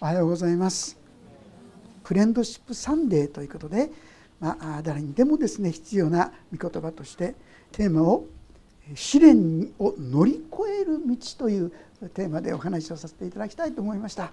[0.00, 0.96] おはようございます
[2.04, 3.90] フレンドシップサンデーということで、
[4.38, 7.34] まあ、誰にでもですね必要な御言葉として
[7.72, 8.24] テーマを
[8.94, 11.72] 「試練を乗り越える道」という
[12.14, 14.30] テーマでお話をさせていただきたいと思いました。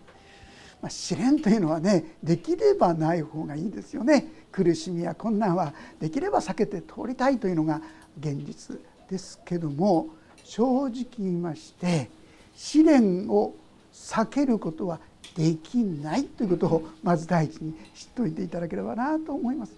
[0.83, 7.81] まあ、試練というのはねできればない方がいいですよね苦しみや困難はできれば避けて通りたいというのが
[8.19, 8.79] 現実
[9.09, 10.09] ですけども
[10.43, 12.11] 正直言いまして
[12.55, 13.55] 試練を
[13.95, 14.99] 避けることは
[15.35, 19.73] できないということをまず第一に知っておいていただければなと思います。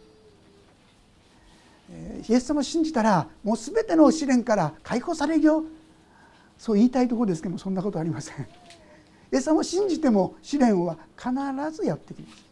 [2.28, 5.64] イエス様を信じたらもう全ての試練から解放されるよ
[6.58, 8.36] そう言いたいところですけどもそんなことありません。
[9.32, 11.32] イエス様を信じても試練は必
[11.72, 12.48] ずやってきます。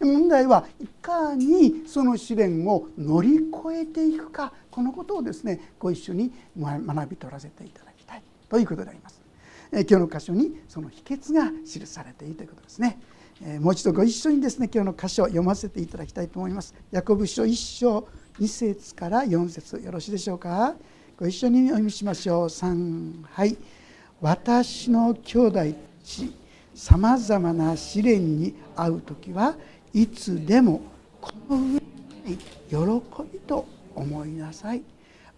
[0.00, 9.23] 問題はいかにその試練を乗り越えていくかこのことをですねご一緒に学び取らせていただきたいということであります。
[9.82, 13.00] 今日の箇所にその秘訣が記されているということですね。
[13.60, 16.74] もう一度ご一緒にですね今日の箇所を読ませていただきたいと思います。
[16.92, 18.06] ヤコブ書1章
[18.38, 20.76] 2節から4節よろしいでしょうか。
[21.18, 22.46] ご一緒にお読みしましょう。
[22.46, 23.56] 3はい
[24.20, 25.60] 私の兄弟
[26.04, 26.32] ち
[26.72, 29.56] さまざまな試練に遭う時は
[29.92, 30.82] いつでも
[31.20, 31.80] この上に
[32.68, 32.78] 喜
[33.32, 33.66] びと
[33.96, 34.82] 思いなさい。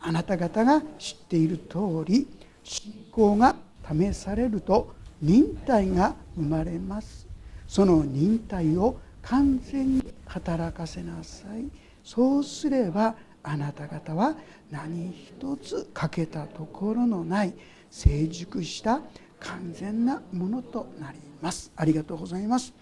[0.01, 2.29] あなた方が知っている通り
[2.63, 3.57] 信仰が
[3.91, 7.27] 試されると忍耐が生まれます。
[7.67, 11.67] その忍耐を完全に働かせなさい。
[12.05, 14.37] そうすればあなた方は
[14.71, 17.55] 何一つ欠けたところのない。
[17.91, 19.01] 成熟した
[19.41, 21.73] 完全なものとなります。
[21.77, 22.75] ありがとうございます。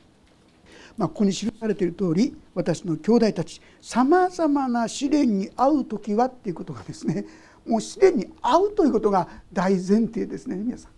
[0.96, 7.27] まあ、ここに記されている通り私の兄弟たちさまざまな試練に遭う時はっていうことがですね
[7.66, 10.94] もう試練に遭うということが大前提ですね皆さん。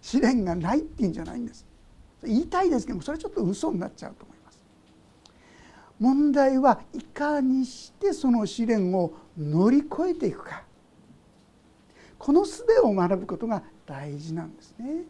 [0.00, 1.66] 試練がないっていうんじゃないんです。
[2.22, 4.58] 言いたいですけどもそれちょっと嘘になっちゃうと思います。
[5.98, 10.62] 問題はいかにしてその試練を乗り越えていくか。
[12.18, 15.02] この術を学ぶことが大事なんですね。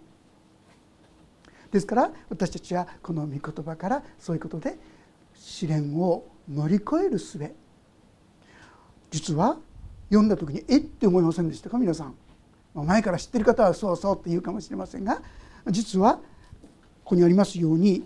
[1.70, 4.78] ですから私たちはこの御言葉からそういうことで
[5.34, 7.38] 試練を乗り越える術。
[9.10, 9.58] 実は
[10.10, 10.80] 読んだ時にえっ？
[10.80, 11.78] て思いませんでしたか？
[11.78, 12.14] 皆さん。
[12.84, 15.22] 前から知ってる方はそうそうって言うかもしれませんが
[15.68, 16.22] 実はこ
[17.04, 18.04] こにありますように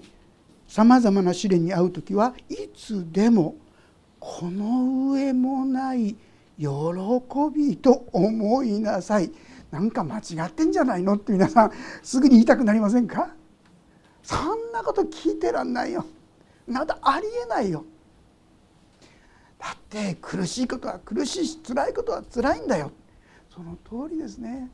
[0.68, 3.56] さまざまな試練に遭う時はいつでも
[4.18, 6.16] この上もない
[6.58, 6.66] 喜
[7.54, 9.32] びと思いなさい。
[9.72, 11.72] なんか間違ってんじゃないのって皆さん
[12.02, 13.34] すぐに言いたくなりませんか？
[14.22, 16.04] そんなこと聞いてらんないよ。
[16.68, 17.84] なんだありえないよ。
[19.58, 22.92] だって苦しいことは苦しいし辛いことは辛いんだよ。
[23.54, 24.70] その通りですね。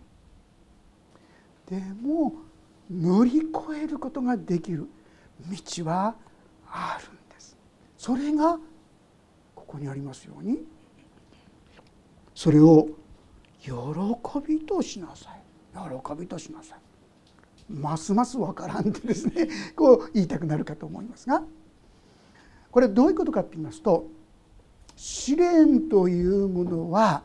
[1.68, 2.32] でも
[2.88, 4.88] 乗り越えることができる。
[5.50, 6.14] 道は
[6.70, 7.56] あるんです。
[7.96, 8.56] それが
[9.56, 10.60] ここにありますように。
[12.36, 12.88] それを
[13.60, 13.72] 喜
[14.46, 15.42] びとしなさい。
[15.74, 16.78] 喜びとしなさい。
[17.68, 19.48] ますますわからんってですね。
[19.74, 21.42] こう言いたくなるかと思いますが。
[22.70, 24.06] これどういうことかって言いますと
[24.94, 27.24] 試練というものは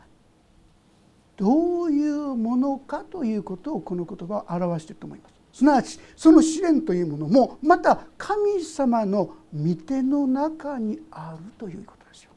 [1.36, 5.34] どういうものかということをこの言葉は表していると思います。
[5.54, 12.30] すなわちその試練というものもまた神様の御手の中にあるということですよ。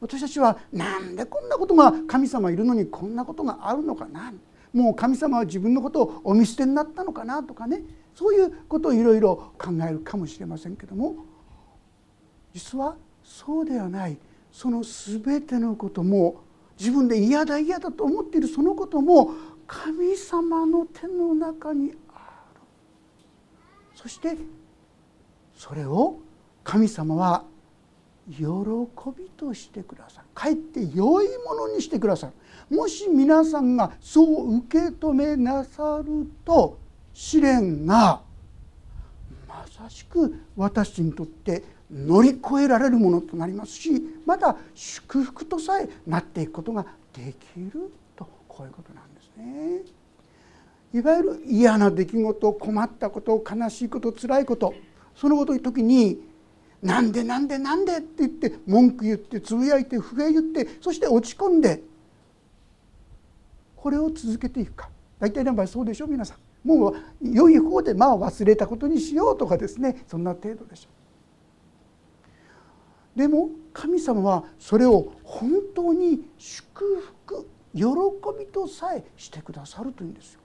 [0.00, 4.32] 私たちはなんでこんなことが神様いるのにこんなことがあるのかな。
[4.72, 7.82] もう神様は自分のことをお見捨てになったのかなとかね。
[8.14, 11.16] そういうことをいろいろ考えるかもしれませんけども。
[12.54, 14.16] 実はそうではない。
[14.50, 16.45] その全てのことも
[16.78, 19.30] 自分で嫌だ嫌だと思っているそのことも
[19.66, 22.60] 神様の手の中にある。
[23.94, 24.36] そして
[25.54, 26.18] それを
[26.62, 27.44] 神様は
[28.28, 28.44] 喜
[29.16, 30.26] びとしてくださる。
[30.34, 32.76] かえって良いものにしてくださる。
[32.76, 36.78] もし皆さんがそう受け止めなさると
[37.14, 38.20] 試練が
[39.48, 49.82] まさしく私にとって乗り越えられるものとなりますしまた祝福とさえなっていくことができるとこういうことなんですね。
[50.92, 54.74] いわゆる嫌な出来事困ったこと悲しいこと辛いこと
[55.14, 56.20] そのことの時に
[56.82, 61.82] 「なんでなんでなんで」って言って文句言ってつぶやいて不平言ってそして落ち込んで
[63.76, 66.38] これを続けていくか大体の場合そうでしょ皆さん。
[66.66, 70.95] もう良い方でまあ忘れたことにしようとかですねそんな程度でしょう。
[73.16, 77.82] でも神様はそれを本当に祝福喜
[78.38, 80.40] びとさえしてくださるというんですよ。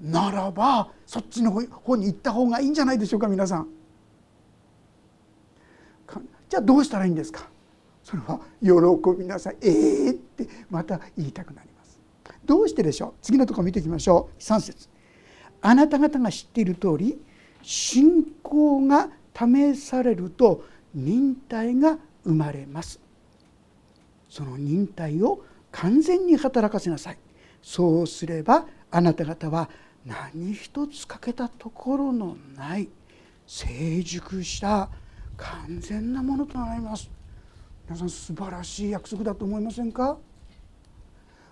[0.00, 3.68] ならばそっちの方に行った方がいいんじゃないでしょうか皆さん。
[6.48, 7.48] じゃあどうしたらいいんですか？
[8.02, 8.70] それは喜
[9.18, 9.56] びなさい。
[9.60, 12.00] ええー、ってまた言いたくなります。
[12.44, 13.14] どうしてでしょう？
[13.22, 14.40] 次のところ見ていきましょう。
[14.40, 14.88] 3節。
[15.60, 17.20] あなた方が知っている通り
[17.62, 20.64] 信仰が試されると
[20.94, 22.98] 忍耐が生まれます。
[24.28, 27.18] その忍耐を完全に働かせなさい。
[27.62, 29.68] そうすればあなた方は
[30.04, 32.88] 何一つ欠けたところのない。
[33.46, 34.90] 成熟した
[35.36, 37.10] 完全なものとなります。
[37.86, 40.18] 皆さん素晴らしい約束だと思いませんか？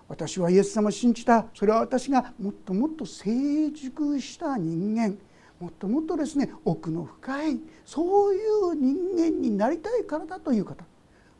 [0.07, 1.47] 私はイエス様を信じた。
[1.55, 5.17] それは私がもっともっと成熟した人間。
[5.59, 10.83] もっともっとですね奥の深いそういう人間になりたいからだという方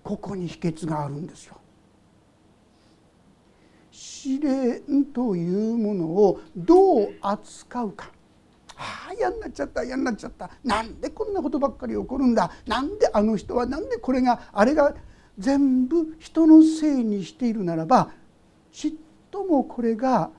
[0.04, 1.58] ここに秘訣があるんですよ。
[3.92, 8.12] 試練というものをどう扱うか。
[8.78, 10.50] ああ嫌になっちゃった嫌になっちゃった。
[10.64, 12.52] なんでこんなことばっかり起こるんだ。
[12.68, 14.96] なんであの人はなんでこれがあれが
[15.38, 18.12] 全部人のせいにしているならば
[18.72, 18.94] ちっ
[19.30, 20.30] ともこれが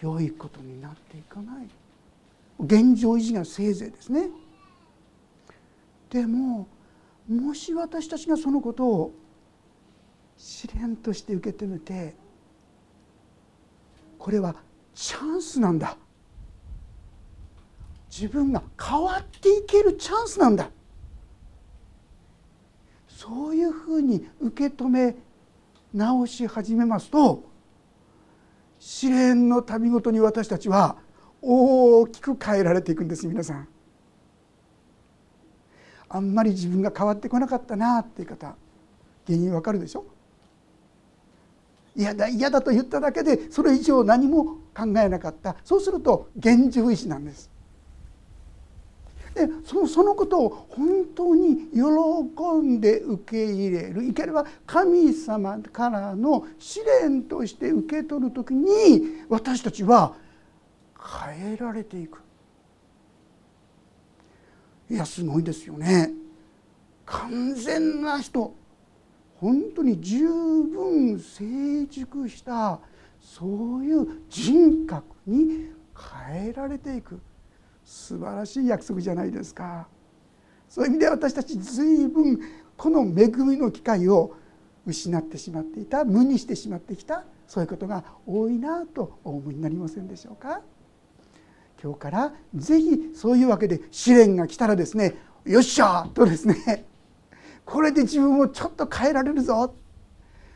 [0.00, 1.68] 良いことになっていかない。
[2.58, 4.30] 現状維持がせいぜいですね。
[6.10, 6.68] でも
[7.28, 9.12] もし私たちがそのことを
[10.36, 12.14] 試練として受け止めて
[14.18, 14.54] これは
[14.94, 15.96] チャンスなんだ。
[18.10, 20.70] 自分が変わっていけるチャンスなんだ。
[23.08, 25.16] そういうふうに受け止め
[25.92, 27.42] 直し始めますと
[28.78, 30.96] 試練の旅ごとに私たちは
[31.46, 33.68] 大きく変えられていくんです皆さん。
[36.08, 38.54] あんまり自分が変わってこなかったなっていう方
[39.26, 40.04] 原因わかるでしょ？
[41.96, 44.44] 嫌だ嫌だと言っただけでそれ以上何も
[44.74, 45.56] 考えなかった。
[45.64, 47.50] そうすると現状維持なんです。
[49.34, 51.82] でそのそのことを本当に喜
[52.62, 54.04] んで受け入れる。
[54.04, 60.14] いければ神様からの試練として受け取る時に私たちは
[61.32, 62.20] 変えられていく。
[64.90, 66.12] いやすごいですよね。
[67.06, 68.54] 完全な人。
[69.36, 72.80] 本当に十分成熟した。
[73.20, 75.70] そういう人格に
[76.28, 77.20] 変えられていく。
[77.84, 79.88] 素晴らしい約束じゃないですか。
[80.68, 82.40] そういう意味で私たち随分
[82.76, 84.34] この恵みの機会を
[84.86, 87.24] 失ってしまっていた無にしてしまってきた。
[87.46, 90.62] そういうことが多いなとお思いになりませんでしょうか？
[91.84, 96.86] 今日から是非そういうわけで試練が来たらですねよっしゃとですね
[97.66, 99.74] これで自分をちょっと変えられるぞ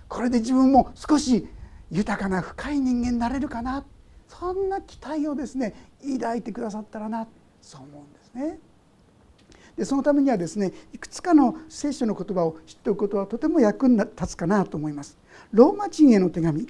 [0.08, 1.46] これで自分も少し
[1.90, 3.84] 豊かな深い人間になれるかな
[4.26, 5.74] そんな期待をですね
[6.18, 7.28] 抱いてくださったらな
[7.60, 8.58] そう思うんですね。
[9.76, 15.18] でそのためにはですねいくつかの聖書の言葉を知っておくことはとても役に立つかなと思います。
[15.52, 16.66] ローマ人への手紙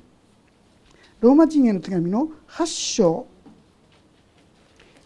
[1.20, 3.26] ローマ人への手紙の8章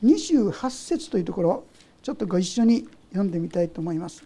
[0.05, 1.65] 28節というところ
[2.03, 4.25] ちょっとご一緒に読んでみたいと思います。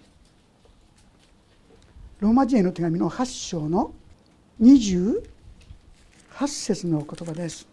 [2.21, 3.93] ローマ人への手紙の8章の
[4.61, 5.23] 28
[6.47, 7.67] 節の言葉です。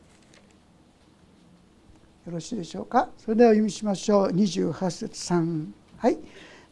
[2.26, 3.10] よろしいでしょうか？
[3.18, 5.68] それでは読みしましょう28節3
[5.98, 6.18] はい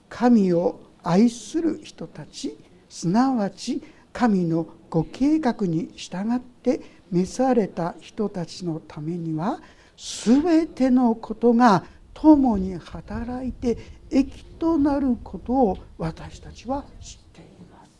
[0.10, 2.58] 神を愛する人たち
[2.90, 9.62] すなわち神のご計画に従って召された人たちのためには
[10.02, 13.78] 全てのことが共に働いて
[14.10, 17.92] 益となることを私たちは知っています。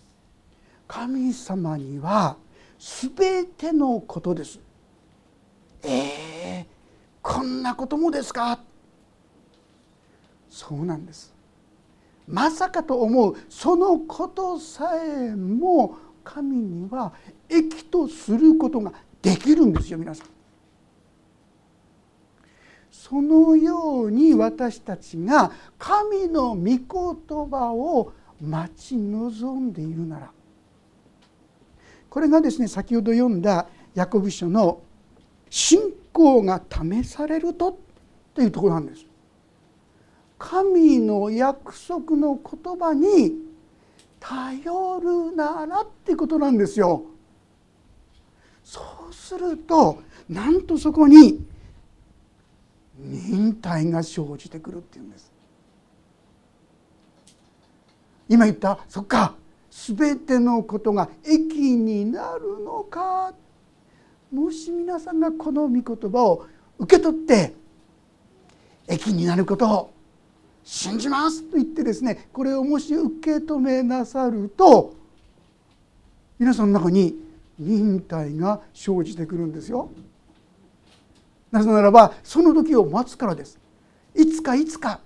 [0.88, 2.38] 神様には
[2.80, 4.60] 全てのことです。
[5.84, 6.66] えー、
[7.22, 8.60] こんなこともですか？
[10.50, 11.32] そうなんです。
[12.28, 17.14] まさかと思うそのことさえも神には
[17.48, 18.92] 益とすることが
[19.22, 20.28] できるんですよ皆さん。
[23.02, 26.86] そのように私たちが神の御言
[27.50, 30.32] 葉を待ち望んでいるなら
[32.08, 33.66] これがですね先ほど読んだ
[33.96, 34.84] ヤコブ書の
[35.50, 35.80] 信
[36.14, 37.80] 仰が試されると
[38.36, 39.06] というところなんです。
[40.38, 43.34] 神の約束の言葉に
[44.20, 47.06] 頼るならってことなんですよ。
[48.64, 48.80] そ
[49.10, 51.44] うするとなんとそこに
[53.04, 55.32] 忍耐が生じてくるっていうんです。
[58.30, 59.36] 今言ったそっか
[59.70, 63.34] 全てのことが益になるのか
[64.32, 66.48] もし皆さんがこの御言葉を
[66.80, 67.54] 受け取って
[68.88, 69.94] 益になることを
[70.64, 74.94] 信じますと言ってですねこれをもし受け止めなさると
[76.40, 77.16] 皆さんの中に
[77.60, 79.92] 忍耐が生じてくるんですよ。
[81.52, 83.60] なぜならばその時を待つからです。
[84.16, 85.00] いつかいつか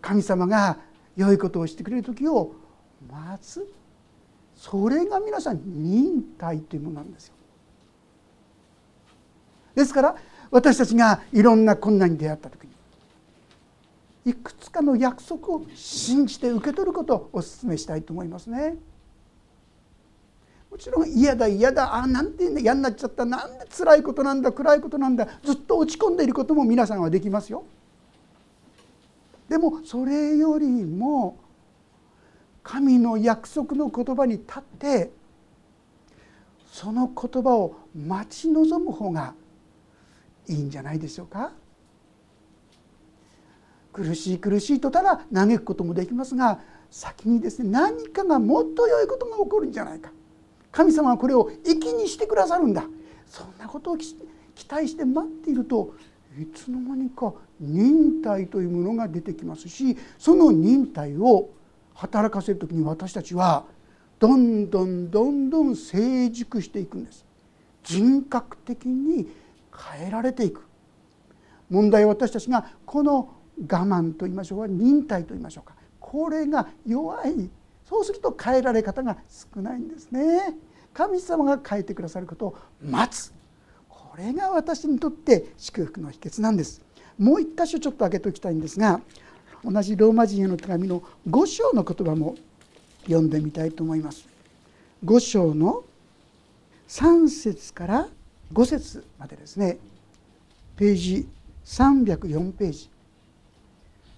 [0.00, 0.78] 神様が
[1.16, 2.54] 良いことをしてくれる時を
[3.10, 3.66] 待つ
[4.54, 7.34] それが皆さん忍耐というものなんですよ。
[9.74, 10.16] ですから
[10.50, 12.70] 私たちがいろんな困難に出会った時に
[14.30, 18.76] いくつかの約束を信じて受け取ることをお勧めしたいと思いますね。
[20.76, 27.64] もちろん嫌だ嫌だあなんて嫌になっちゃったなんで辛いことなんだ暗いことなんだずっと落ち込んでいることも皆さんはできますよ。
[29.48, 31.38] でもそれよりも
[32.62, 35.10] 神の約束の言葉に立って
[36.70, 39.32] その言葉を待ち望む方が
[40.46, 41.52] いいんじゃないでしょうか
[43.94, 50.10] 苦しい苦しいとただ嘆くこともできますが先にですね何かがもっと良いことが起こるんじゃないか
[50.76, 52.84] 神様はこれを益にしてくださるんだ。
[53.26, 54.14] そんなことを期
[54.68, 55.94] 待して待っていると
[56.38, 61.48] いつの間にか忍耐というものが出てきますしその忍耐を
[61.94, 63.64] 働かせる時に私たちは
[64.18, 67.24] どんどんどんどん成熟していくんです。
[67.82, 69.28] 人格的に
[69.96, 70.62] 変えられていく。
[71.70, 75.74] 問題は私たちがこの我慢と言いましょうか忍耐と言いましょうか。
[75.98, 77.48] これが弱い。
[77.88, 79.16] そうすると変えられ方が
[79.54, 80.54] 少ないんですね。
[80.96, 83.30] 神様が変えてくださることを待つ。
[83.86, 86.80] これが私にとって祝福の秘訣なんです。
[87.18, 89.02] もう一箇所ちょっと開けておきたいんですが
[89.62, 92.34] 同じローマ人への手紙の5章の言葉も
[93.02, 94.26] 読んでみたいと思います。
[95.04, 95.84] 5章の
[96.88, 98.08] 3節から
[98.54, 99.76] 5節までですね。
[100.76, 101.28] ページ
[101.66, 102.88] 304ページ。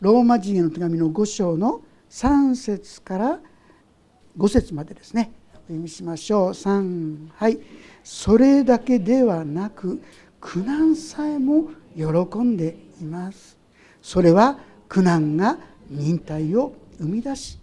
[0.01, 1.81] ローマ人への手紙の5章の
[2.11, 3.41] 3節から
[4.37, 5.33] 5節までですね。
[5.69, 6.51] 読みしましょう。
[6.51, 7.59] 3はい。
[8.03, 10.03] それだけではなく
[10.41, 13.57] 苦難さえも喜んでいます。
[14.01, 14.59] それは
[14.89, 15.59] 苦難が
[15.91, 17.59] 忍耐を生み出し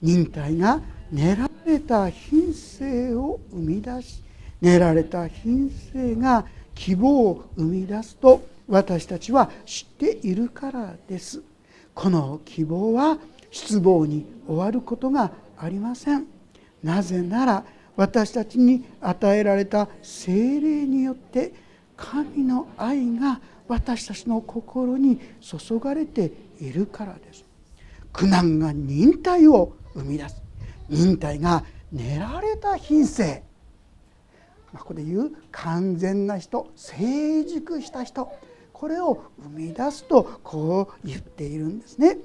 [0.00, 0.80] 忍耐が
[1.12, 4.22] 練られた品性を生み出し
[4.60, 11.42] 練られた品性が希望を生み出すと私たちは知っているからです。
[11.94, 13.18] この希望は
[13.50, 16.39] 失望に終わることがありません。
[16.82, 17.64] なぜなら
[17.96, 21.52] 私たちに与えられた精霊によって
[21.96, 27.44] 神の愛が私たちの心に注がれているからです。
[28.12, 30.42] 苦難が忍耐を生み出す。
[30.88, 33.44] 忍耐が練られた品性。
[34.76, 38.32] ここで言う完全な人成熟した人。
[38.72, 42.16] これを生み出すとこう言っているんですね。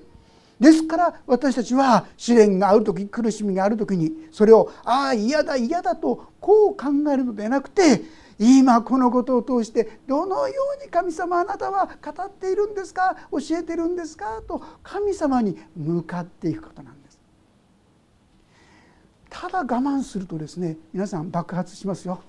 [0.60, 8.02] ですから私たちは試練がある時苦しみがある時にそれをああ嫌だ嫌だとこう考えるのではなくて
[8.38, 17.20] 今このことを通してどのように神様あなたは語っているんですか教えてるんですかと神様に向かっていくことなんです。
[19.30, 22.22] ただ我慢するとですね皆さん爆発しますよ。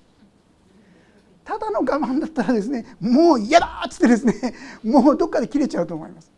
[1.43, 4.33] ただの我慢だったらですねもう嫌だっつってですね
[4.83, 6.29] もうどっかで切れちゃうと思います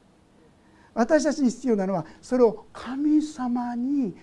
[0.99, 4.13] 私たちに必要なのはそれを神様に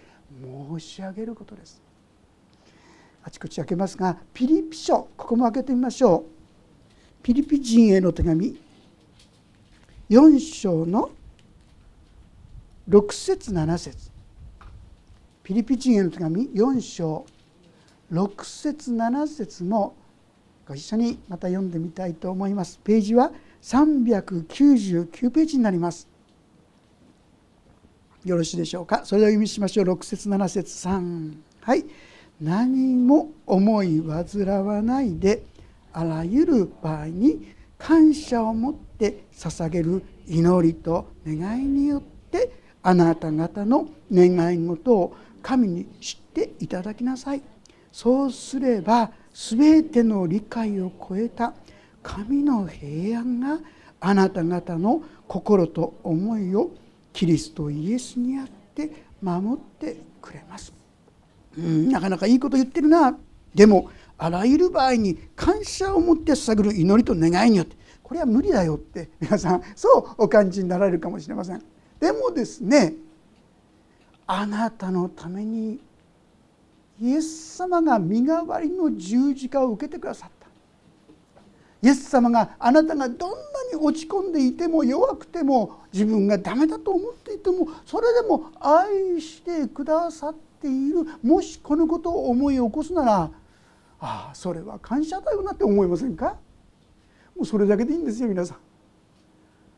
[0.68, 1.80] 申し上げることです。
[3.22, 7.22] あちこち開けますがピリピ書ここも開けてみましょう。
[7.22, 8.60] ピリピ人への手紙。
[10.10, 11.12] 4章の
[12.90, 14.10] 6節7節。
[15.44, 17.24] ピリピ人への手紙4章。
[18.12, 19.96] 6節7節も
[20.68, 22.78] ご一緒にまた読んでみたいと思います。
[22.84, 26.14] ページは399ページになります。
[28.26, 29.04] よろしいでしょうか？
[29.04, 29.86] それでは読みしましょう。
[29.86, 31.84] 6節7節3はい。
[32.40, 35.44] 何も思い煩わないで
[35.92, 42.50] あらゆる場合に感謝を持って捧げる祈りと願いによって
[42.82, 47.42] あなた方の願い事を神に知っていただきなさい。
[47.92, 51.54] そうすれば全ての理解を超えた
[52.02, 53.60] 神の平安が
[54.00, 56.72] あなた方の心と思いを
[57.16, 58.90] キリストイエスにあって
[59.22, 60.70] 守ってくれます。
[61.56, 63.16] うんなかなかいいこと言ってるな
[63.54, 71.62] でもあらゆる場合に感謝を持って捧げる祈りと願いによってこれは無理だよって皆さんそうお感じになられるかもしれません。
[71.98, 72.92] でもですね
[74.26, 75.80] あなたのために
[77.00, 80.35] イエス様が身代わりの十字架を受けてくださった
[81.82, 83.36] イエス様があなたがどんな
[83.72, 93.30] に落ち込んでいても弱くても自分がダメだと思っていてもそれでも愛してくださっているもしこのことを思い起こすなら
[94.00, 96.36] ああそれは感謝だよなって思いませんか？
[97.36, 98.58] もうそれだけでいいんですよ皆さん。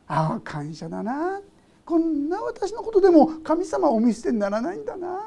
[0.07, 1.41] ああ感謝だな。
[1.85, 5.25] こんな私のことでも神様お見捨てにならないんだな。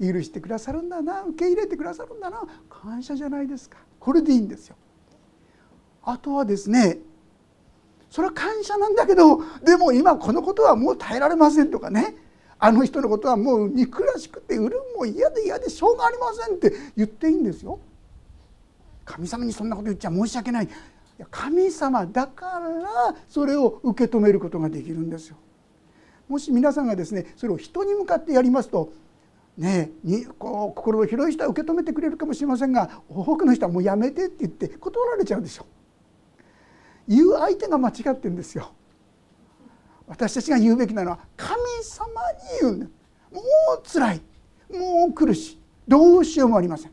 [0.00, 1.22] 許してくださるんだな。
[1.22, 2.42] 受け入れてくださるんだな。
[2.68, 3.78] 感謝じゃないですか。
[4.00, 4.76] これでいいんですよ。
[6.04, 6.98] あとはですね
[8.10, 12.14] それは感謝なんだけどでも今このことはもう耐えられませんとかね
[12.58, 17.78] あの人のことはもう憎らしくて売るも嫌で嫌でしょうがありませんって言っていいんですよ。
[19.04, 20.68] 神様にそんなこと言っちゃ申し訳ない
[21.30, 25.36] 神様だからそれを受け止めることができるんですよ。
[26.28, 28.92] もし皆さんがですねそれを人に向かってやりますと
[29.58, 35.73] ねにこう心の広い人は受け止めてくれるかもしれませんが多くの人はもうやめてって言って断られちゃうでしょう。
[37.08, 38.72] 言う相手が間違ってんですよ。
[40.06, 42.72] 私たちが言うべきなのは神様に言う。
[42.72, 42.86] んだ
[43.32, 43.40] も
[43.78, 44.20] う辛い。
[44.70, 45.58] もう苦しい。
[45.86, 46.92] どうしようもありません。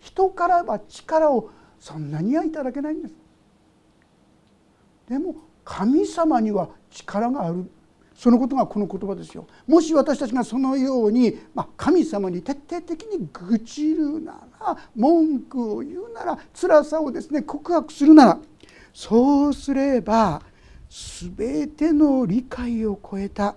[0.00, 3.14] 人からは力をそんなにはいただけないんです。
[5.08, 7.70] でも神様には力がある。
[8.14, 9.46] そのことがこの言葉ですよ。
[9.66, 18.38] もし私たちがそのように、まあ、神様に徹底的に愚痴るなら文句を言うなら辛さをですね告白するなら
[18.92, 20.42] そうすれば
[21.36, 23.56] 全ての理解を超えた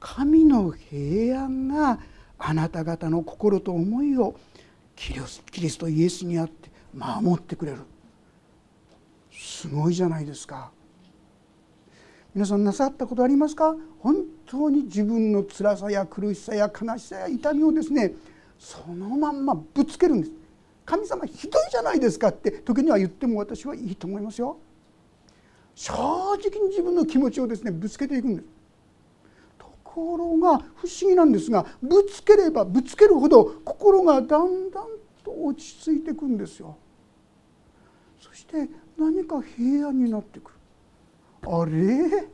[0.00, 2.00] 神の平安が
[2.38, 4.34] あなた方の心と思いを
[4.96, 7.78] キリストイエスにあって守ってくれる。
[9.30, 10.72] すごいじゃないですか。
[12.34, 13.76] 皆さんなさったことありますか？
[14.00, 14.16] 本
[14.46, 18.14] 当に自分の辛さや苦しさや悲しさや痛みをですね
[18.58, 20.32] そのまんまぶつけるんです。
[20.84, 24.58] 神様ひどいじゃないですかって時には言っても私はいいと思いますよ。
[25.74, 28.48] 正直に自分の気持ちをですねぶつけていくんです。
[29.58, 34.86] ところが不思議なんですがぶつければぶつけるほど心がだんだん
[35.24, 36.76] と落ち着いていくんですよ。
[38.20, 38.68] そして
[38.98, 40.56] 何か平安になってくる。
[41.50, 42.28] あれ？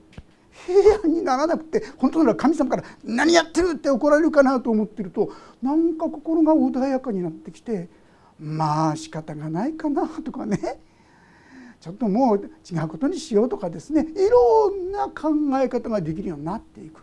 [0.67, 5.31] 平安にならなくて本当なら神様から「何やってる!」って怒られるかなと思ってると
[5.63, 7.89] なんか心が穏やかになってきて
[8.39, 10.81] まあ仕方がないかなとかね。
[11.81, 14.03] ちょっともう違うことにしようとかですね。
[14.03, 15.31] いろんな考
[15.63, 17.03] え方ができるようになっていく。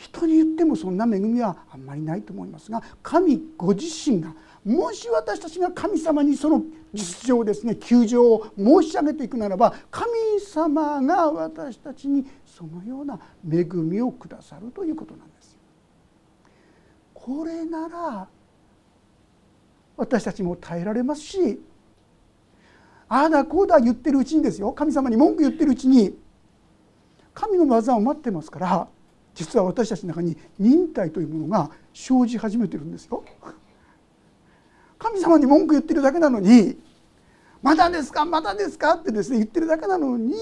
[0.00, 6.62] 人に言ってもそんな恵みはあんまりないと思いますが神ご自身がもし私たちが神様にその
[6.94, 15.58] 実情ですね窮状を申し上げていくならば神様が私たちにそのような恵みをくださるということなんです
[17.12, 18.28] これなら
[20.00, 21.60] 私たちも耐えられますし
[23.06, 26.16] ああだこうだ言ってるうちにですよ神様に文句言ってるうちに
[27.34, 28.88] 神の技を待ってますから
[29.34, 33.24] 実は私たちの中に忍耐というものが生じ始めてるんですよ。
[34.98, 36.78] 神様に文句言ってるだけなのに
[37.62, 40.34] 「まだですかまだですか?」ってですね言ってるだけなのに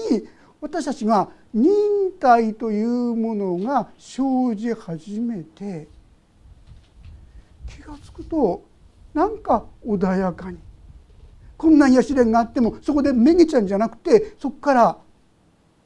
[0.61, 1.69] 私たちが忍
[2.19, 5.87] 耐というものが生じ始めて
[7.67, 8.68] 気が付くと
[9.13, 10.59] なんか穏やかに。
[11.57, 14.97] こんなや試練があってもそこでめげちゃうんじゃなくてそこから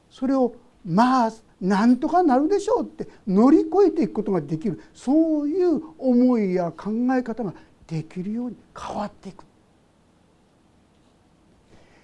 [0.08, 4.80] それをまあなんとかなるでしょうって乗り越えていくことができる。
[4.92, 7.54] そういう思いや考え方が
[7.86, 9.44] できるように変わっていく。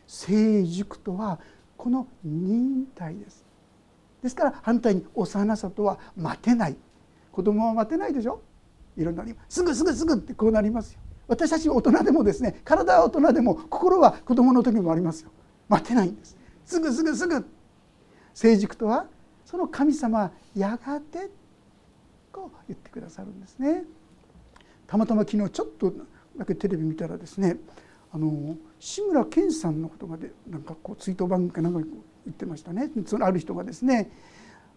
[0.07, 1.39] 成熟とは
[1.77, 3.45] この忍耐です。
[4.23, 6.77] ですから反対に幼さとは待てない。
[7.31, 8.41] 子供は待てないでしょ。
[8.97, 11.01] いろんなすぐすぐすぐってこうなりますよ。
[11.31, 15.31] 私たち大人でもですね体は大人でも心は子供の時もありますよ。
[15.69, 16.37] 待てないんです。
[16.67, 17.47] すぐすぐすぐ。
[18.35, 19.07] 成熟とは
[19.45, 21.31] その神様はやがて
[22.33, 23.85] と言ってくださるんですね。
[24.89, 25.93] たまたま昨日ちょっと
[26.37, 27.59] だけテレビ見たらですね
[28.13, 31.79] あの志村けんさんのことがでなんかこう追悼番組かなんか
[32.27, 32.91] 言ってましたね。
[33.07, 34.11] そのある人がですね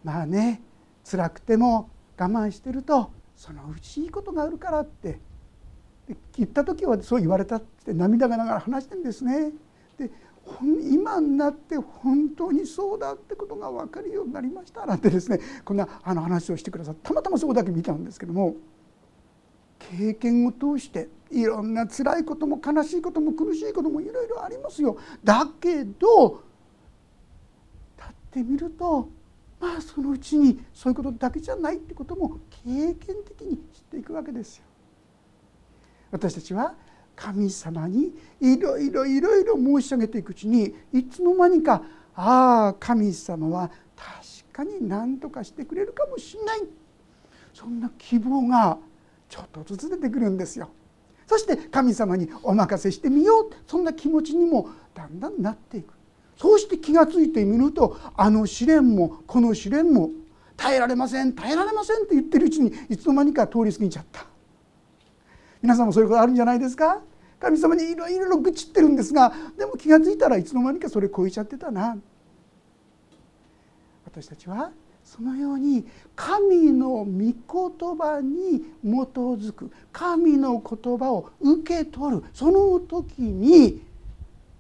[0.04, 0.62] まあね
[1.04, 5.20] 辛くても我慢してるとそのうちいいことがあるからって
[6.36, 9.52] 言った時はそう言われたって涙がながら話してるんですね。
[9.98, 10.10] で
[10.92, 18.56] 今になって本当にそうだってことが分かるようになりましたなんてですねこんなあの話をしてくださってたまたまそこだけ見たんですけども
[19.80, 24.98] 経験を通していろんな辛いことも悲しいことも苦しいこともいろいろありますよ。
[25.24, 26.44] だけど
[27.98, 29.10] 立ってみると
[29.60, 34.66] まあそのうちにそういうことだけじゃないってことも経験的に知っていくわけですよ。
[36.14, 36.76] 私たちは
[37.16, 41.82] 神様にいろいろいろいろ申し上げていくうちにいつの間にか
[42.16, 46.62] ああ神様は確かに何とかしてくれるかもしれない。
[47.52, 48.78] そんな希望が
[49.28, 50.70] ちょっとずつ出てくるんですよ。
[51.26, 53.52] そして神様にお任せしてみよう。
[53.66, 55.94] そんな気持ちにもだんだんなっていく。
[56.38, 60.12] そうして気が付いてみるとあの試練もこの試練も
[60.58, 64.33] 耐えられません耐えられませんって言ってるうちにいつの間にか通り過ぎちゃった。
[65.64, 67.02] 皆さんもそういうことあるんじゃないですか？
[67.40, 71.98] 神様にいろいろ愚痴ってるんですがでも気が付いたらいつの間にかそれ超えちゃってたな。
[74.06, 74.72] 私たちは
[75.06, 77.34] そのように神の御言
[77.98, 83.82] 葉に基づく神の言葉を受け取るその時に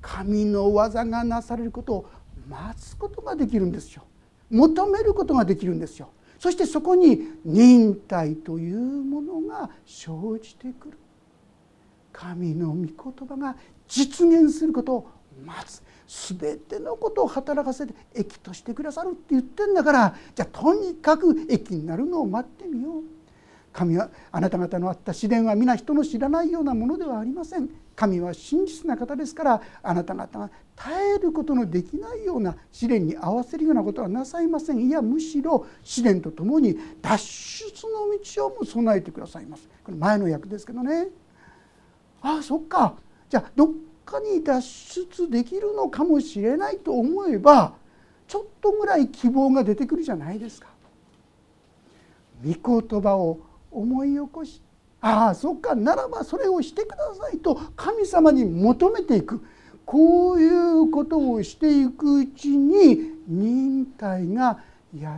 [0.01, 2.09] 神の技がなされることを
[2.49, 4.03] 待つことができるんですよ。
[4.49, 6.09] 求めることができるんですよ。
[6.43, 10.97] そしてそこに忍耐というものが生じてくる。
[12.11, 12.87] 神の御言
[13.25, 13.55] 葉が
[13.87, 15.09] 実現することを
[15.41, 15.81] 待つ。
[16.37, 23.03] 全てのことを働かせて益としてくださるって言ってんだからじゃあとにかく益になるのを待ってみよう。
[23.71, 27.69] 神はあなた方のあった試練は皆人の知らないようなものではありません。
[27.95, 34.79] 神は真実な方ですからあなた方が耐えることのできないような試練に合わせるようなことはなさいません。
[34.79, 39.69] いやむしろ試練とともに脱出の道をも備えてくださいます。
[39.83, 41.09] これ前の役ですけどね。
[42.21, 42.95] ああそっか。
[43.29, 43.69] じゃあどっ
[44.05, 47.73] かに脱出できるのかもしれないと思えば
[48.27, 50.69] ちょっとぐらい希望が出てくるじゃないですか。
[52.43, 53.39] 御言葉を
[53.71, 54.61] 思い起こし
[55.05, 59.43] ああそっかならばそれをしてくださいと神様に求めていく
[59.85, 64.59] こういうことをしていくうちに忍耐が
[64.97, 65.09] 養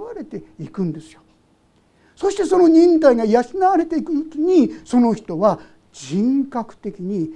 [0.00, 1.20] われていくんですよ。
[2.16, 5.60] そしてその忍耐が養われていくうちにその人は
[5.92, 7.30] 人格的に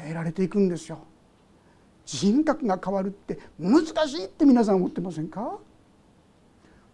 [0.00, 1.00] 変えられていくんですよ。
[2.06, 5.58] 人格が変わるって難しいって皆さん思ってませんか？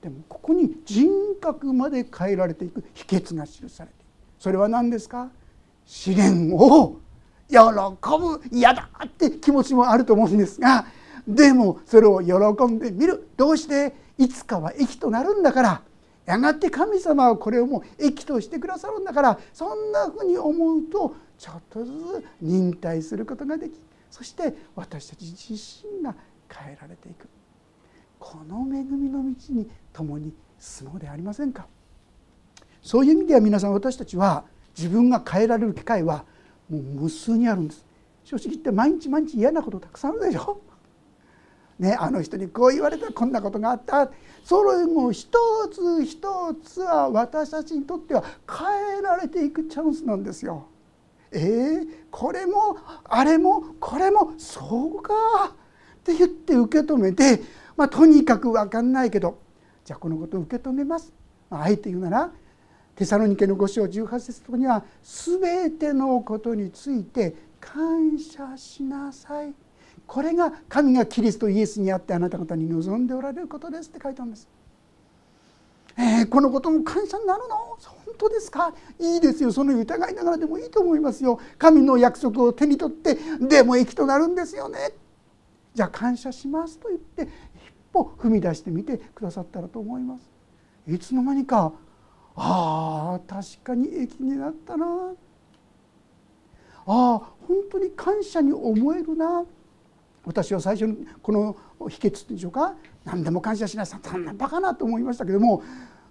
[0.02, 1.08] でもここに人
[1.40, 4.03] 格まで変えられていく秘訣が記されている
[4.44, 5.30] それは何ですか？
[5.86, 6.98] 試練を
[7.48, 8.42] 喜ぶ。
[8.52, 10.84] 嫌だって気持ちもあると思うんですが
[11.26, 12.34] でもそれを喜
[12.66, 13.26] んでみる。
[13.38, 15.80] どうしていつかは益となるんだから
[16.26, 23.80] やがて神様はこれをもう益としてくださるんだからそんなふうに思うとちょっとずつ忍耐することができ
[24.10, 26.14] そして私たち自身が
[26.50, 27.30] 変えられていく。
[28.18, 31.66] この恵みの道に共に進もうではありませんか？
[32.84, 34.44] そういう意味では皆さん私たちは
[34.76, 36.24] 自分が変えられる機会は
[36.68, 37.84] もう無数にあるんです
[38.24, 40.60] 正直言って毎日毎日嫌なことたくさんあるでしょ
[41.78, 44.08] ね、あの人にこう言われたらこんなことがあった
[44.44, 45.28] それも一
[45.72, 50.68] つ一つは私たちにとっては変えられていくチャンスなんですよ。
[51.32, 55.14] えー、これもあれもこれもそうか
[55.48, 57.42] って言って受け止めて、
[57.76, 59.38] まあ、とにかく分かんないけど
[59.84, 61.12] じゃあこのことを受け止めます。
[61.50, 62.32] あえて言うなら
[62.96, 69.52] テサロニケの5章18節とには全てのことについて感謝しなさい。
[70.06, 74.46] これが神がキリストイエスにあってあなた方に望んでおられることですって書いてあるんです。
[75.96, 77.56] えー、このことも感謝になるの？
[77.56, 78.74] 本当ですか？
[78.98, 79.50] いいですよ。
[79.50, 81.40] その疑いながらでもいいと思いますよ。
[81.56, 84.92] 神の約束を手に取ってでも益となるんですよね。
[85.72, 87.28] じゃあ感謝しますと言って一
[87.92, 90.30] 歩踏み出してみてくださったらと思います。
[90.86, 91.72] いつの間にか
[92.36, 94.86] ああ確かに益になったな。
[96.86, 99.44] ああ本当に感謝に思えるな。
[100.24, 101.56] 私は最初にこの
[101.88, 104.00] 秘訣でしょうか何でも感謝しなさい。
[104.02, 105.62] そんなバカなと思いましたけども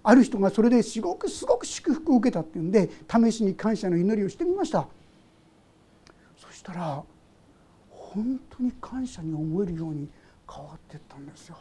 [0.02, 4.86] ある人がそれですごくすごく祝福を受けたっていうんで試しに感謝の祈りをしてみました。
[6.36, 7.02] そしたら
[7.90, 10.08] 本当に感謝に思えるように
[10.50, 11.56] 変わっていったんですよ。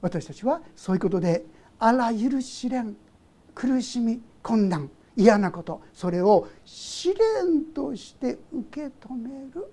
[0.00, 1.44] 私たちはそういうことで
[1.78, 2.96] あらゆる試練
[3.54, 9.72] 苦しみ困難嫌なことそれを試練として受け止める。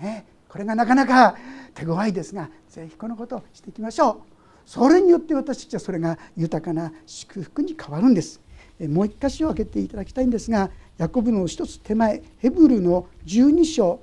[0.00, 1.36] ね、これがなかなか
[1.74, 4.16] 手強いですがぜひこのことをしていきましょう。
[4.64, 8.40] それによって私たちはそれが豊かな祝福に変わるんです。
[8.80, 14.00] もう一箇所を開けていただきたいんですがヤコブの一つ手前ヘブルの12章。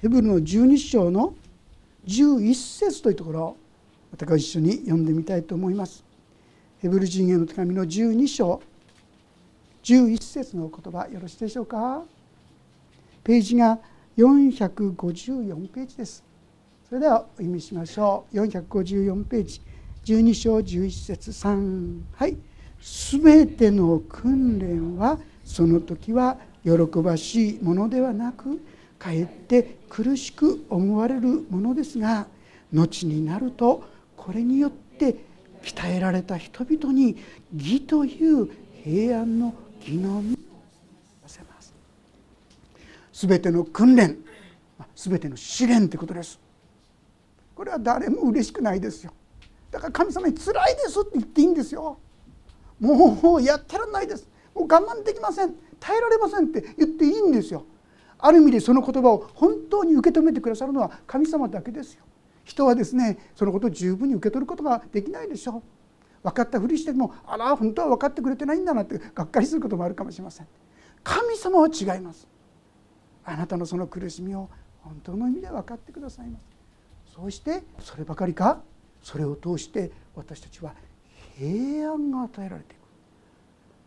[0.00, 1.34] ヘブルの12章の
[2.06, 3.56] 11節というところ。
[4.10, 6.04] またご一緒に読んでみたいと思います。
[6.78, 8.62] ヘブル人への手紙の12章。
[9.82, 12.02] 11節の言葉よろしいでしょうか。
[13.24, 13.78] ページが
[14.16, 16.24] 454ページです。
[16.88, 18.36] それではお読みしましょう。
[18.36, 19.60] 454ページ。
[20.04, 22.36] 12章11節3はい。
[23.12, 28.60] 全ての訓練はその時は喜ばしいものではなく
[28.98, 32.26] かえって苦しく思われるものですが
[32.72, 33.84] 後になると
[34.20, 35.16] これによって
[35.62, 37.16] 鍛えられた人々に
[37.56, 38.50] 義という
[38.84, 40.36] 平安の義の実を
[41.26, 41.72] せます。
[43.14, 44.18] 全ての訓練
[44.94, 46.38] 全ての試練ということです。
[47.54, 49.12] これは誰も嬉しくないですよ。
[49.70, 51.96] だから神様に「辛いです」って言っていいんですよ。
[52.78, 54.28] もうやってらんないです。
[54.54, 55.54] もう我慢できません。
[55.78, 57.64] 耐えられませんって言っていいんですよ。
[58.18, 62.04] ある意味でその言葉を本当に受け止めてくださるのは神様だけですよ。
[62.44, 65.62] 人はですねそのことを十分に受け取ることができないでしょう。
[66.22, 70.46] 分かったふりしてもあら本当は分かってくれてないんだなってがっかりすることもあるかもしれません。
[71.02, 72.28] 神様は違います。
[73.24, 74.50] あなたのその苦しみを
[74.82, 76.44] 本当の意味で分かってくださいます。
[77.14, 78.60] そうしてそればかりか
[79.02, 80.74] それを通して私たちは
[81.38, 82.80] 平安が与えられていく。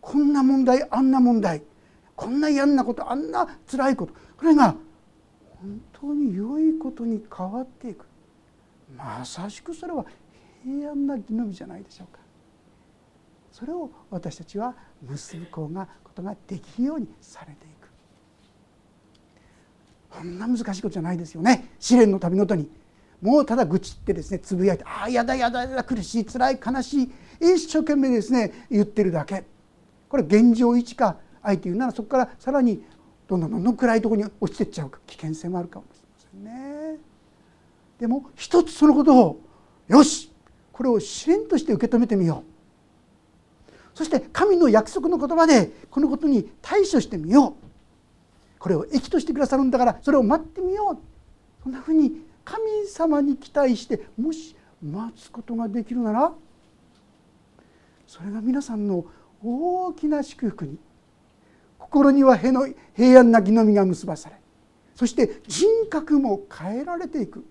[0.02, 1.62] こんな問題あんな問題
[2.16, 4.76] こんな嫌なことあんな辛いことこれが
[5.62, 8.06] 本当に良いことに変わっていく。
[8.96, 10.06] まさしくそれは
[10.64, 12.20] 平安な義のみじゃないでしょうか。
[13.52, 17.90] それを私たちは結ぶこがことができるようにされていく。
[20.10, 21.70] こんな難しいことじゃないですよね。
[21.80, 22.70] 試練の旅の途に。
[23.22, 29.46] もうただ愚痴ってですねつぶやいて「ああやだやだやだ苦しい辛い悲しい」一生懸命ですね言ってるだけ。
[30.10, 32.84] これ現状維持かあえて言うならそこからさらに
[33.28, 35.00] どんどんどんどん暗いところに落ちていっちゃうか。
[35.08, 36.83] 危険性もあるかもしれませんね。
[38.04, 39.40] でも一つそのことを
[39.88, 40.30] よし
[40.74, 42.44] これを試練として受け止めてみよ
[43.66, 43.72] う。
[43.96, 48.60] そして神の約束の言葉でこのことに対処してみよう。
[48.60, 51.64] これを益としてくださるんだからそれを待ってみよう。
[51.64, 52.12] そんなふうに
[52.44, 56.34] 神様に期待してもし待つことができるなら
[58.06, 59.06] それが皆さんの
[59.42, 60.78] 大きな祝福に
[61.80, 62.52] 心には平
[63.18, 64.36] 安な義の実が結ばされ
[64.94, 67.46] そして人格も変えられていく。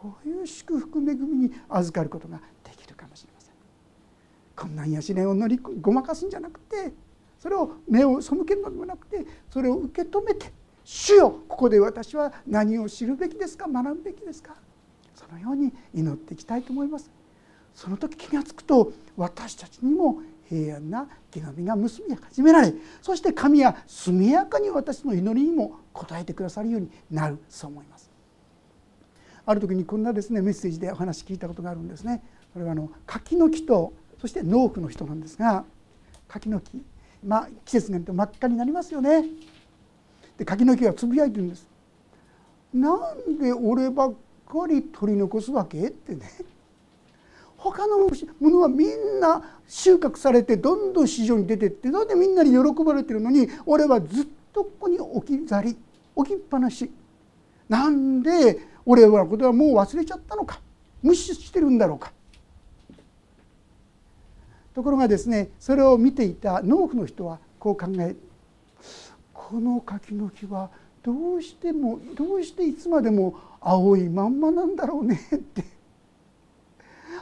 [0.00, 3.52] こういう祝福恵みに預かることができるかもしれません。
[4.54, 6.92] 困難や試練を乗りごまかすんじゃなくて
[7.40, 10.52] それを目を背けるのではなくてそれを受け止めて
[10.84, 14.54] 主よここで私は何を知るべきですか学ぶべきですか
[15.16, 17.10] そのように祈っていきたいと思います。
[17.74, 27.97] その時気が付くと私たちにも平安な手紙が結び始められそして神は速やかに私の祈りにも応えてくださるようになるそう思います。
[29.48, 32.22] ある時にこんなですねメッセージでお話聞いたことがあるんですね。
[32.52, 35.64] これはあの柿の木とそして農夫の人なんですが
[36.28, 36.82] 柿の木
[37.26, 39.24] まあ季節になると真っ赤になりますよね。
[40.36, 41.66] で柿の木がつぶやいてるんです。
[42.74, 44.12] なんで俺ばっ
[44.46, 46.30] かり取り残すわけってね。
[47.56, 48.10] 他のも
[48.50, 55.78] のはみんな収穫されてどんどん市場に出てってなんでみんなに喜ばれてるのに俺はずっとここに置き去り
[56.14, 56.90] 置きっぱなし。
[57.68, 60.60] なんで俺のことはもう忘れちゃったのか
[61.02, 62.12] 無視してるんだろうか。
[64.74, 68.14] ところがですねそれを見ていた農夫の人はこう考え
[69.34, 70.70] この柿の木は
[71.02, 75.64] どうしてもどうしていつまでも青いまんまなんだろうねって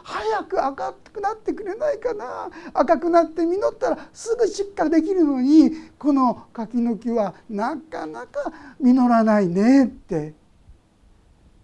[0.03, 2.51] 早く赤くなってくれないかな。
[2.75, 10.35] 赤くなって実ったらすぐ出荷できるのにこの柿の木はなかなか実らないねって。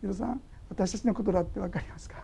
[0.02, 2.16] 皆さん私たちのことだって分かりますか？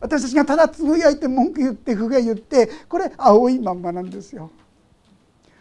[0.00, 4.50] 私たちがただつぶやいて文句言って不が言ってこれ青いまんまなんですよ。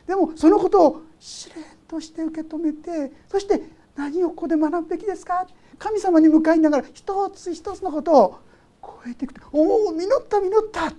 [0.06, 1.56] でもそのことを試練
[1.88, 3.62] として受け止めてそして
[3.96, 5.48] 何をここで学ぶべきですか？
[5.80, 8.40] 神様に向かいながら一つ一つのことを
[9.04, 10.94] 超えていく「おお実った実った」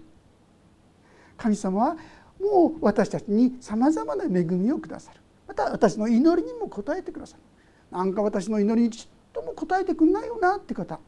[1.36, 1.96] 神様は
[2.40, 5.20] もう私たちにさまざまな恵みをくださる。
[5.46, 7.42] また私の祈りにも応えてくださる。
[7.90, 11.00] なんか私の祈りにちっとも答えてくんないよなって方。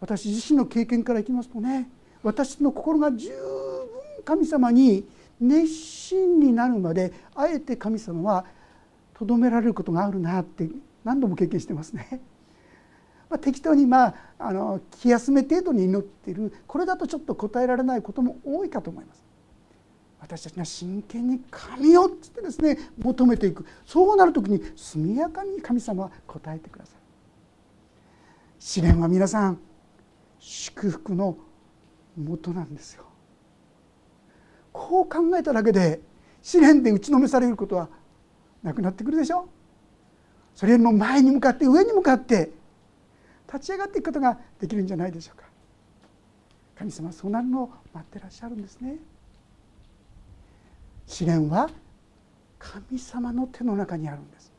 [0.00, 1.88] 私自身の経験からいきますとね
[2.24, 3.36] 私の心が十分
[4.24, 5.06] 神様に
[5.40, 8.44] 熱心になるまであえて神様は
[9.14, 10.68] とどめられることがあるなって
[11.04, 12.20] 何度も経験してますね。
[13.32, 19.24] まあ、適当にまああの気休め程度に祈っているこれだとちょっと答えられないことも多いかと思います。
[20.20, 26.94] 私たちが真剣に神をっつってですね求めていくそうなる時に速やかに神様は答えてください。
[28.58, 29.58] 試練は皆さん
[30.38, 31.38] 祝福の
[32.22, 33.04] もとなんですよ。
[34.74, 36.02] こう考えただけで
[36.42, 37.88] 試練で打ちのめされることは
[38.62, 39.48] なくなってくるでしょ
[40.54, 42.60] それよりも前に向かって上に向かって
[43.52, 45.44] 立ち上がっていくことができるんじゃないでしょうか。
[46.76, 48.96] 神様はそうなるのを待ってらっしゃるんですね。
[51.06, 51.68] 試練は
[52.58, 54.52] 神様の手の中にあるんです。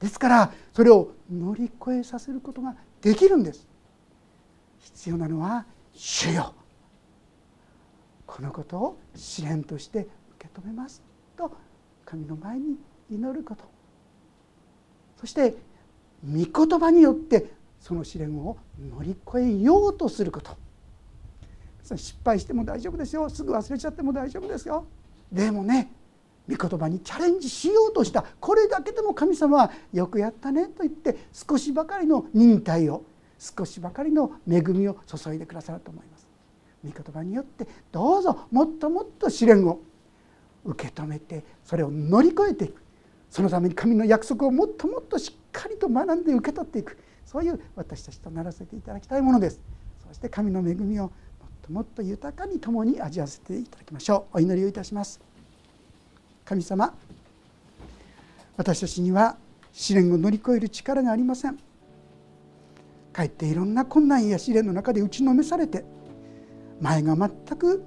[0.00, 3.68] ですからそれを乗り越えさせることができるんです。
[4.80, 6.54] 必要なのは主よ。
[8.26, 11.02] このことを試練として受け止めます。
[11.36, 11.52] と
[12.04, 12.76] 神の前に
[13.10, 13.64] 祈ること。
[15.20, 15.54] そして
[16.24, 20.56] 御言葉によってその試練を乗り越えようとすること。
[21.96, 23.28] 失敗しても大丈夫ですよ。
[23.28, 24.86] すぐ忘れちゃっても大丈夫ですよ。
[25.32, 25.90] でもね
[26.48, 28.24] 御言葉にチャレンジしようとした。
[28.38, 33.02] これだけでも神様はよくやったねと言って少しばかりの忍耐を
[33.38, 36.28] 少しばかりの恵みを注いでくださると思います。
[36.84, 39.80] 御言葉によってどうぞもっともっと試練を
[40.64, 42.82] 受け止めてそれを乗り越えていく
[43.30, 46.98] そのために神の約束をもっともっとしっかりと学んで受け取っていく。
[47.30, 49.60] そういう私たちとならせていただきたいものです。
[50.08, 51.12] そして神の恵みをもっ
[51.62, 54.38] ともっと豊かに共に味わわせていただきましょう。
[54.38, 55.20] お祈りをいたします。
[56.44, 56.92] 神様
[58.56, 59.36] 私たちには
[59.72, 61.58] 試練を乗り越える力がありません。
[63.12, 65.84] かえっていろんな困難や試練の中で打ちのめされて
[66.80, 67.84] 前が全く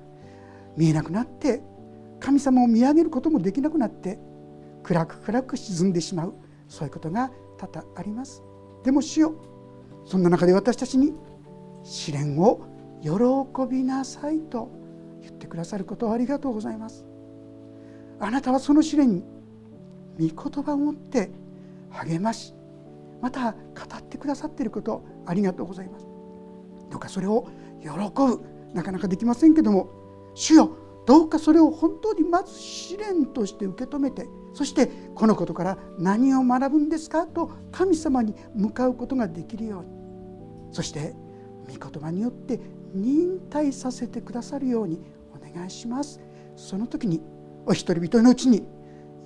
[0.77, 1.62] 見えなくなって
[2.21, 4.17] 神様を見上げることもできなくなって
[4.84, 6.34] 暗く暗く沈んでしまう
[6.69, 8.41] そういうことが多々あります。
[8.84, 9.36] でも主よ
[10.06, 11.13] そんな中で私たちに
[11.84, 12.62] 試練を
[13.02, 13.10] 喜
[13.69, 14.69] びなさいと
[15.22, 17.06] 言ってくださることをありがとうございます。
[18.19, 19.24] あなたはその試練に
[20.19, 21.32] 御言葉を持って
[21.89, 22.54] 励まし
[23.22, 23.58] また語
[23.98, 26.08] ってくださっていることありがとうございます。
[26.89, 27.48] どうかそれを
[27.82, 28.54] 喜ぶ。
[28.74, 29.89] なかなかできませんけども
[30.34, 40.04] 主よどうかそれを本当にまず試練として受け止めてそしてこのことから何を学ぶんですかと神様に向かうことができるように。
[40.72, 41.16] そして
[41.68, 42.60] 御言葉によって
[42.94, 45.02] 忍耐させてくださるように
[45.36, 46.20] お願いします。
[46.56, 47.22] その時に
[47.66, 48.68] お一人一人のうちに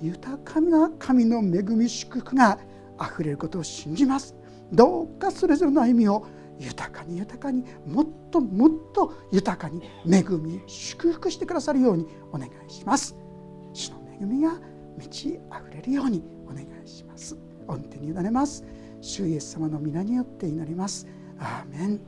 [0.01, 2.59] 豊かな神の恵み祝福が
[2.97, 4.35] あふれることを信じます。
[4.71, 6.25] どうかそれぞれの歩みを
[6.59, 13.15] 豊かに豊かにもっともっと豊かに恵み祝福してくださるようにお願いします。
[13.73, 14.59] 主の恵みが
[14.97, 15.39] 満ち溢
[15.75, 17.37] れるようにお願いします。
[17.67, 18.63] 御手に委ねます。
[19.01, 21.07] 主イエス様の皆によって祈ります。
[21.39, 21.99] アーメン。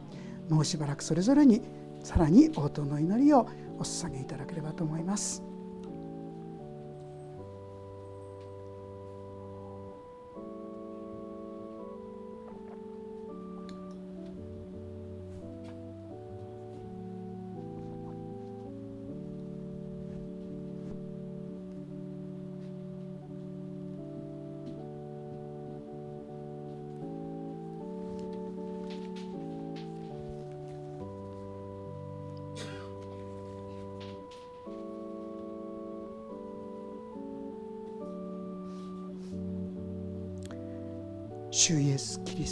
[0.50, 1.62] もうしばらくそれぞれに
[2.04, 3.48] さらに応答の祈りを
[3.78, 5.49] お捧げいただければと思います。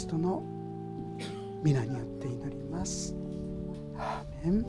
[0.08, 0.42] ス・トの
[1.62, 3.14] 皆によって祈ります。
[3.94, 4.64] アーメン